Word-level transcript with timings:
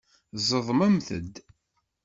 Tezdmemt-d. 0.31 1.35